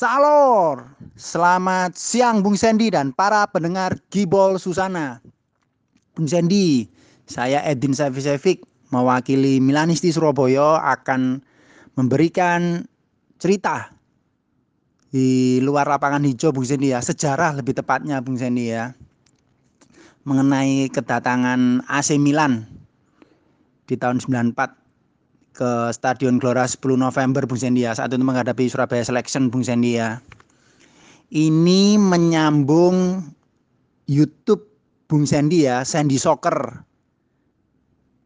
Salor, 0.00 0.96
selamat 1.12 1.92
siang 1.92 2.40
Bung 2.40 2.56
Sandy 2.56 2.88
dan 2.88 3.12
para 3.12 3.44
pendengar 3.44 4.00
Gibol 4.08 4.56
Susana. 4.56 5.20
Bung 6.16 6.24
Sandy, 6.24 6.88
saya 7.28 7.60
Edin 7.68 7.92
Safisevic 7.92 8.64
mewakili 8.96 9.60
Milanisti 9.60 10.08
Surabaya 10.08 10.80
akan 10.96 11.44
memberikan 12.00 12.88
cerita 13.36 13.92
di 15.12 15.60
luar 15.60 15.84
lapangan 15.84 16.24
hijau 16.24 16.48
Bung 16.48 16.64
Sandy 16.64 16.96
ya, 16.96 17.04
sejarah 17.04 17.60
lebih 17.60 17.76
tepatnya 17.76 18.24
Bung 18.24 18.40
Sandy 18.40 18.72
ya. 18.72 18.96
Mengenai 20.24 20.88
kedatangan 20.88 21.84
AC 21.84 22.16
Milan 22.16 22.64
di 23.84 24.00
tahun 24.00 24.16
94 24.24 24.79
ke 25.60 25.92
Stadion 25.92 26.40
Gelora 26.40 26.64
10 26.64 26.80
November 26.96 27.44
Bung 27.44 27.60
Sendia 27.60 27.92
saat 27.92 28.08
itu 28.16 28.24
menghadapi 28.24 28.64
Surabaya 28.72 29.04
Selection 29.04 29.52
Bung 29.52 29.60
Sendia. 29.60 30.24
Ini 31.28 32.00
menyambung 32.00 33.20
YouTube 34.08 34.64
Bung 35.04 35.28
Sandy 35.28 35.68
ya, 35.68 35.84
Sandy 35.84 36.16
Soccer. 36.16 36.80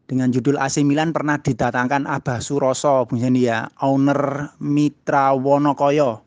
Dengan 0.07 0.31
judul 0.31 0.55
AC 0.55 0.79
Milan 0.87 1.11
pernah 1.11 1.35
didatangkan 1.35 2.07
Abah 2.07 2.39
Suroso 2.39 3.03
Bung 3.03 3.19
Sandy 3.19 3.51
ya, 3.51 3.67
owner 3.83 4.55
Mitra 4.63 5.35
Wonokoyo. 5.35 6.23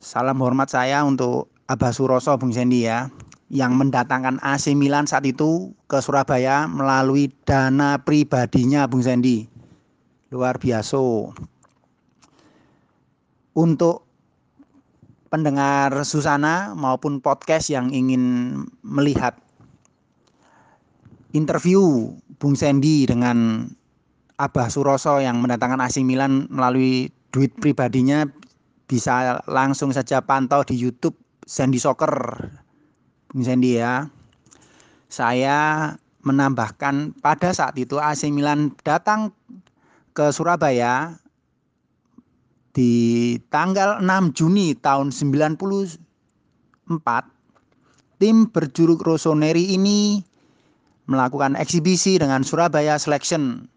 Salam 0.00 0.40
hormat 0.40 0.72
saya 0.72 1.04
untuk 1.04 1.52
Abah 1.68 1.92
Suroso 1.92 2.32
Bung 2.40 2.56
Sandy 2.56 2.88
ya 2.88 3.12
yang 3.52 3.76
mendatangkan 3.76 4.40
AC 4.40 4.72
Milan 4.72 5.04
saat 5.04 5.28
itu 5.28 5.76
ke 5.84 6.00
Surabaya 6.00 6.64
melalui 6.64 7.28
dana 7.44 8.00
pribadinya 8.00 8.88
Bung 8.88 9.04
Sandy. 9.04 9.44
Luar 10.32 10.56
biasa. 10.56 10.96
Untuk 13.52 14.08
pendengar 15.28 15.92
Susana 16.08 16.72
maupun 16.72 17.20
podcast 17.20 17.68
yang 17.68 17.92
ingin 17.92 18.56
melihat 18.80 19.36
interview 21.36 22.08
Bung 22.40 22.56
Sandy 22.56 23.04
dengan 23.04 23.68
Abah 24.40 24.72
Suroso 24.72 25.20
yang 25.20 25.44
mendatangkan 25.44 25.84
AC 25.84 26.00
Milan 26.00 26.48
melalui 26.48 27.12
duit 27.36 27.52
pribadinya 27.60 28.24
bisa 28.88 29.44
langsung 29.44 29.92
saja 29.92 30.24
pantau 30.24 30.64
di 30.64 30.72
YouTube 30.72 31.20
Sandy 31.44 31.76
Soccer 31.76 32.08
Bung 33.32 33.48
Sandy 33.48 33.80
ya. 33.80 34.12
Saya 35.08 35.92
menambahkan 36.22 37.16
pada 37.24 37.50
saat 37.56 37.74
itu 37.80 37.96
AC 37.96 38.28
Milan 38.28 38.76
datang 38.84 39.32
ke 40.12 40.28
Surabaya 40.28 41.16
di 42.72 43.36
tanggal 43.52 44.00
6 44.00 44.36
Juni 44.36 44.72
tahun 44.76 45.12
94 45.12 45.96
tim 48.20 48.48
berjuluk 48.48 49.04
Rossoneri 49.04 49.76
ini 49.76 50.24
melakukan 51.10 51.56
eksibisi 51.56 52.16
dengan 52.16 52.40
Surabaya 52.44 52.96
Selection 52.96 53.68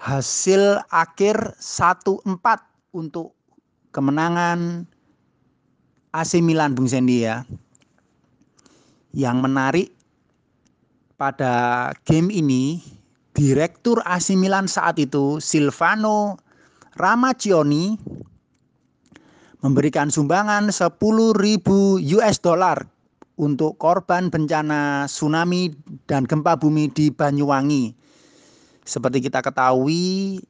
hasil 0.00 0.80
akhir 0.92 1.56
1-4 1.60 2.24
untuk 2.96 3.36
kemenangan 3.92 4.86
AC 6.16 6.40
Milan 6.40 6.72
Bung 6.72 6.88
Sandy 6.88 7.26
ya 7.26 7.44
yang 9.16 9.40
menarik 9.40 9.96
pada 11.16 11.88
game 12.04 12.28
ini, 12.28 12.84
Direktur 13.32 14.04
AC 14.04 14.36
Milan 14.36 14.68
saat 14.68 15.00
itu, 15.00 15.40
Silvano 15.40 16.36
Ramaccioni, 17.00 17.96
memberikan 19.64 20.12
sumbangan 20.12 20.68
10.000 20.68 21.00
US 22.20 22.36
dollar 22.44 22.84
untuk 23.40 23.80
korban 23.80 24.28
bencana 24.28 25.08
tsunami 25.08 25.72
dan 26.08 26.28
gempa 26.28 26.56
bumi 26.56 26.92
di 26.92 27.08
Banyuwangi. 27.08 27.96
Seperti 28.84 29.24
kita 29.24 29.40
ketahui, 29.40 30.40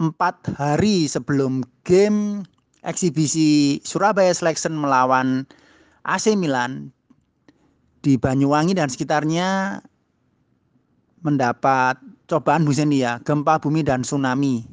empat 0.00 0.56
hari 0.56 1.08
sebelum 1.08 1.64
game 1.84 2.44
eksibisi 2.84 3.80
Surabaya 3.84 4.32
Selection 4.32 4.76
melawan 4.76 5.48
AC 6.04 6.36
Milan, 6.36 6.92
di 8.04 8.20
Banyuwangi 8.20 8.76
dan 8.76 8.92
sekitarnya 8.92 9.80
mendapat 11.24 11.96
cobaan 12.28 12.68
Bu 12.68 12.76
ya, 12.76 13.16
gempa 13.24 13.56
bumi 13.56 13.80
dan 13.80 14.04
tsunami. 14.04 14.68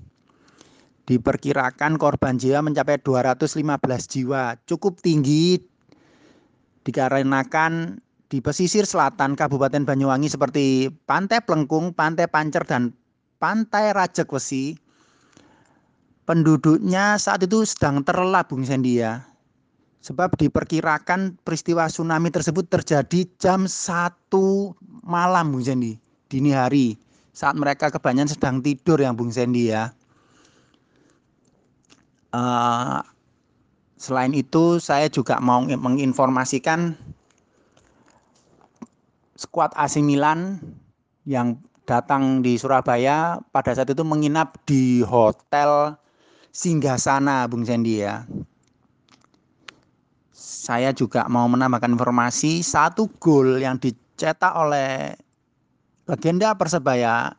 Diperkirakan 1.08 1.96
korban 1.96 2.36
jiwa 2.36 2.60
mencapai 2.60 3.00
215 3.00 3.64
jiwa, 4.12 4.60
cukup 4.68 5.00
tinggi 5.00 5.64
dikarenakan 6.84 8.04
di 8.28 8.44
pesisir 8.44 8.84
selatan 8.84 9.40
Kabupaten 9.40 9.88
Banyuwangi 9.88 10.28
seperti 10.28 10.92
Pantai 11.08 11.40
Plengkung, 11.44 11.96
Pantai 11.96 12.28
Pancer 12.28 12.68
dan 12.68 12.92
Pantai 13.40 13.96
Rajekwesi 13.96 14.76
penduduknya 16.28 17.18
saat 17.20 17.44
itu 17.44 17.66
sedang 17.66 18.06
terlelap 18.06 18.54
Bung 18.54 18.64
Sendia 18.64 19.31
Sebab 20.02 20.34
diperkirakan 20.34 21.38
peristiwa 21.46 21.86
tsunami 21.86 22.34
tersebut 22.34 22.66
terjadi 22.66 23.30
jam 23.38 23.70
1 23.70 24.34
malam 25.06 25.54
Bung 25.54 25.62
Sendi, 25.62 25.94
dini 26.26 26.50
hari. 26.58 26.98
Saat 27.38 27.54
mereka 27.54 27.94
kebanyakan 27.94 28.34
sedang 28.34 28.56
tidur 28.66 28.98
yang 28.98 29.14
Bung 29.14 29.30
Sendi 29.30 29.70
ya. 29.70 29.94
Uh, 32.34 33.06
selain 34.02 34.34
itu 34.34 34.82
saya 34.82 35.06
juga 35.06 35.38
mau 35.38 35.62
menginformasikan 35.62 36.98
skuad 39.38 39.70
AC 39.78 40.02
Milan 40.02 40.58
yang 41.30 41.62
datang 41.86 42.42
di 42.42 42.58
Surabaya 42.58 43.38
pada 43.54 43.78
saat 43.78 43.94
itu 43.94 44.02
menginap 44.02 44.58
di 44.66 45.06
hotel 45.06 45.94
Singgasana 46.50 47.46
Bung 47.46 47.70
Sendi 47.70 48.02
ya 48.02 48.26
saya 50.42 50.90
juga 50.90 51.30
mau 51.30 51.46
menambahkan 51.46 51.94
informasi 51.94 52.66
satu 52.66 53.06
gol 53.22 53.62
yang 53.62 53.78
dicetak 53.78 54.50
oleh 54.58 55.14
legenda 56.10 56.58
Persebaya 56.58 57.38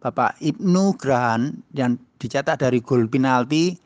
Bapak 0.00 0.40
Ibnu 0.40 0.96
Grahan 0.96 1.60
yang 1.76 2.00
dicetak 2.16 2.56
dari 2.64 2.80
gol 2.80 3.04
penalti 3.12 3.76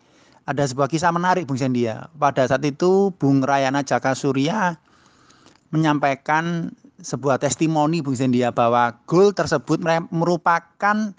ada 0.47 0.63
sebuah 0.63 0.87
kisah 0.87 1.11
menarik 1.11 1.51
Bung 1.51 1.59
Sendia. 1.59 2.07
Pada 2.15 2.47
saat 2.47 2.63
itu 2.63 3.11
Bung 3.19 3.43
Rayana 3.43 3.83
Jaka 3.83 4.15
Surya 4.15 4.79
menyampaikan 5.75 6.71
sebuah 7.03 7.43
testimoni 7.43 8.07
Bung 8.07 8.15
Sendia 8.15 8.55
bahwa 8.55 8.95
gol 9.11 9.35
tersebut 9.35 9.83
merupakan 10.15 11.11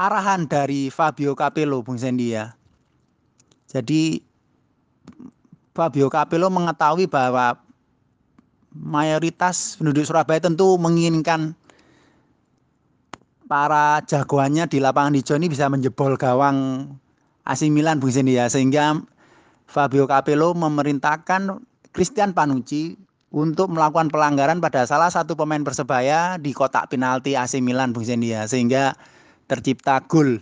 arahan 0.00 0.48
dari 0.48 0.88
Fabio 0.88 1.36
Capello 1.36 1.84
Bung 1.84 2.00
Sendia. 2.00 2.56
Jadi 3.68 4.29
Fabio 5.70 6.10
Capello 6.10 6.50
mengetahui 6.50 7.06
bahwa 7.06 7.54
mayoritas 8.74 9.78
penduduk 9.78 10.06
Surabaya 10.06 10.42
tentu 10.42 10.78
menginginkan 10.78 11.54
para 13.50 13.98
jagoannya 14.06 14.70
di 14.70 14.78
lapangan 14.78 15.14
hijau 15.18 15.34
ini 15.34 15.50
bisa 15.50 15.66
menjebol 15.66 16.14
gawang 16.14 16.86
AC 17.46 17.66
Milan 17.66 17.98
Bung 17.98 18.14
ya 18.14 18.46
sehingga 18.46 19.02
Fabio 19.66 20.06
Capello 20.06 20.54
memerintahkan 20.54 21.58
Christian 21.90 22.30
Panucci 22.30 22.94
untuk 23.34 23.70
melakukan 23.70 24.10
pelanggaran 24.10 24.62
pada 24.62 24.86
salah 24.86 25.10
satu 25.10 25.34
pemain 25.34 25.62
Persebaya 25.62 26.38
di 26.38 26.54
kotak 26.54 26.94
penalti 26.94 27.34
AC 27.34 27.58
Milan 27.58 27.90
Bung 27.90 28.06
ya 28.06 28.46
sehingga 28.46 28.94
tercipta 29.50 30.02
gol 30.06 30.38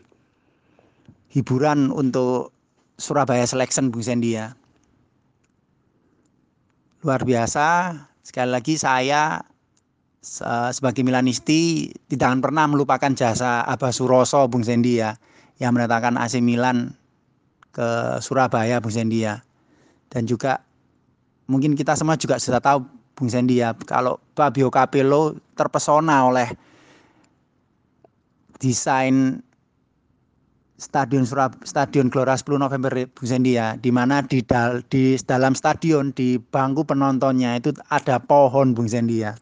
hiburan 1.33 1.89
untuk 1.93 2.53
Surabaya 3.01 3.49
Selection 3.49 3.89
Bung 3.89 4.05
ya 4.05 4.53
luar 7.03 7.23
biasa. 7.23 7.95
Sekali 8.23 8.51
lagi 8.53 8.75
saya 8.77 9.41
sebagai 10.75 11.07
Milanisti 11.07 11.89
tidak 12.11 12.35
akan 12.35 12.41
pernah 12.43 12.65
melupakan 12.69 13.13
jasa 13.15 13.65
Abah 13.65 13.95
Suroso 13.95 14.45
Bung 14.51 14.67
Sendi 14.67 15.01
ya 15.01 15.15
yang 15.63 15.75
mendatangkan 15.75 16.19
AC 16.19 16.43
Milan 16.43 16.93
ke 17.73 18.19
Surabaya 18.19 18.83
Bung 18.83 18.93
Sendi 18.93 19.25
ya. 19.25 19.41
Dan 20.11 20.27
juga 20.27 20.61
mungkin 21.49 21.79
kita 21.79 21.95
semua 21.97 22.19
juga 22.19 22.37
sudah 22.37 22.61
tahu 22.61 22.85
Bung 23.17 23.31
Sendi 23.31 23.63
ya 23.63 23.73
kalau 23.87 24.21
Fabio 24.37 24.69
Capello 24.69 25.39
terpesona 25.57 26.29
oleh 26.29 26.49
desain 28.59 29.39
Stadion 30.79 31.27
Surab 31.27 31.59
Stadion 31.67 32.07
Gelora 32.07 32.39
10 32.39 32.63
November 32.63 32.95
Bu 33.11 33.27
Sendi 33.27 33.59
ya, 33.59 33.75
di 33.75 33.91
mana 33.91 34.23
di, 34.23 34.39
di 34.87 35.19
dalam 35.27 35.59
stadion 35.59 36.15
di 36.15 36.39
bangku 36.39 36.87
penontonnya 36.87 37.59
itu 37.59 37.75
ada 37.91 38.23
pohon 38.23 38.79
Bung 38.79 38.87
Sendi 38.87 39.27
ya. 39.27 39.35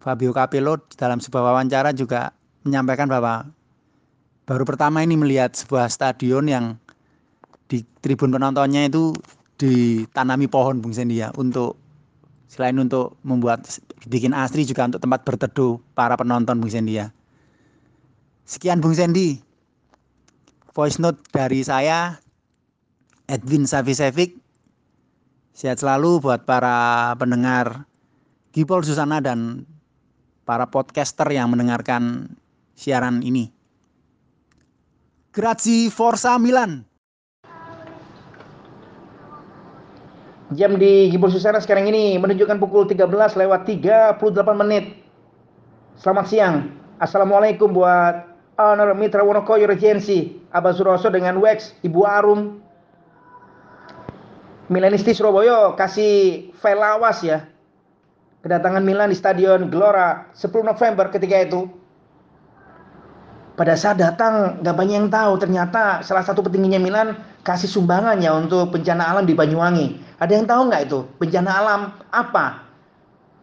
Fabio 0.00 0.32
Capello 0.32 0.80
dalam 0.96 1.20
sebuah 1.20 1.52
wawancara 1.52 1.92
juga 1.92 2.32
menyampaikan 2.64 3.04
bahwa 3.04 3.44
baru 4.48 4.64
pertama 4.64 5.04
ini 5.04 5.20
melihat 5.20 5.52
sebuah 5.52 5.92
stadion 5.92 6.48
yang 6.48 6.80
di 7.68 7.84
tribun 8.00 8.32
penontonnya 8.32 8.88
itu 8.88 9.12
ditanami 9.60 10.48
pohon 10.48 10.80
Bung 10.80 10.96
Sendi 10.96 11.20
ya 11.20 11.28
untuk 11.36 11.76
selain 12.48 12.80
untuk 12.80 13.20
membuat 13.28 13.68
bikin 14.08 14.32
asri 14.32 14.64
juga 14.64 14.88
untuk 14.88 15.04
tempat 15.04 15.20
berteduh 15.28 15.76
para 15.92 16.16
penonton 16.16 16.64
Bung 16.64 16.72
Sendi 16.72 16.96
ya. 16.96 17.12
Sekian 18.48 18.80
Bung 18.80 18.96
Sendi. 18.96 19.49
Voice 20.70 21.02
note 21.02 21.18
dari 21.34 21.66
saya 21.66 22.14
Edwin 23.26 23.66
Savisevic. 23.66 24.38
Sehat 25.50 25.82
selalu 25.82 26.22
buat 26.22 26.46
para 26.46 27.10
pendengar 27.18 27.90
Gipol 28.54 28.86
Susana 28.86 29.18
dan 29.18 29.66
para 30.46 30.70
podcaster 30.70 31.26
yang 31.26 31.50
mendengarkan 31.50 32.30
siaran 32.78 33.18
ini. 33.26 33.50
Grazie 35.34 35.90
Forza 35.90 36.38
Milan. 36.38 36.86
Jam 40.54 40.78
di 40.78 41.10
Gibol 41.10 41.34
Susana 41.34 41.58
sekarang 41.58 41.90
ini 41.90 42.14
menunjukkan 42.18 42.62
pukul 42.62 42.86
13 42.86 43.10
lewat 43.10 43.66
38 43.66 44.22
menit. 44.54 45.02
Selamat 45.98 46.26
siang. 46.30 46.54
Assalamualaikum 47.02 47.74
buat 47.74 48.29
Honor 48.58 48.96
Mitra 48.96 49.22
Wonokoyo 49.22 49.68
Regency, 49.68 50.40
Abah 50.50 50.74
Suroso 50.74 51.12
dengan 51.12 51.38
Wex, 51.38 51.76
Ibu 51.84 52.00
Arum. 52.06 52.58
Milanisti 54.70 55.10
Surabaya 55.14 55.74
kasih 55.74 56.48
file 56.62 56.78
lawas 56.78 57.22
ya. 57.26 57.46
Kedatangan 58.40 58.80
Milan 58.80 59.10
di 59.10 59.18
Stadion 59.18 59.66
Gelora 59.68 60.30
10 60.32 60.46
November 60.62 61.10
ketika 61.10 61.36
itu. 61.42 61.66
Pada 63.58 63.76
saat 63.76 64.00
datang 64.00 64.62
gak 64.64 64.72
banyak 64.72 64.96
yang 65.04 65.10
tahu 65.12 65.36
ternyata 65.36 66.00
salah 66.00 66.24
satu 66.24 66.40
petingginya 66.46 66.80
Milan 66.80 67.18
kasih 67.44 67.68
sumbangan 67.68 68.16
ya 68.22 68.32
untuk 68.32 68.72
bencana 68.72 69.04
alam 69.10 69.28
di 69.28 69.36
Banyuwangi 69.36 70.10
ada 70.20 70.36
yang 70.36 70.44
tahu 70.44 70.68
nggak 70.68 70.82
itu 70.86 71.00
bencana 71.16 71.50
alam 71.50 71.80
apa? 72.12 72.68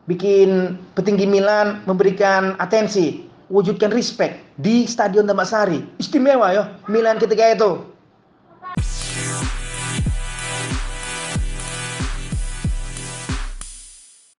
Bikin 0.08 0.80
petinggi 0.96 1.28
Milan 1.28 1.84
memberikan 1.84 2.56
atensi, 2.62 3.27
wujudkan 3.48 3.92
respect 3.92 4.40
di 4.60 4.88
Stadion 4.88 5.28
Tambak 5.28 5.48
Sari. 5.48 5.80
Istimewa 6.00 6.52
ya 6.54 6.64
Milan 6.88 7.20
ketika 7.20 7.52
itu. 7.52 7.97